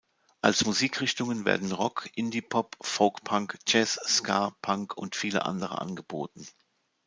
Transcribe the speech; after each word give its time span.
Als 0.41 0.65
Musikrichtungen 0.65 1.45
werden 1.45 1.71
Rock, 1.71 2.09
Indie-Pop, 2.15 2.75
Folk-Punk, 2.81 3.59
Jazz, 3.67 3.99
Ska, 4.07 4.55
Punk 4.59 4.97
und 4.97 5.15
viele 5.15 5.45
andere 5.45 5.79
angeboten. 5.79 6.47